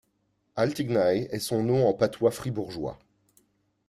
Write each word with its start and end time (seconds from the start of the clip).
Altignei 0.55 1.27
est 1.29 1.37
son 1.37 1.61
nom 1.61 1.85
en 1.87 1.93
patois 1.93 2.31
fribourgeois. 2.31 2.97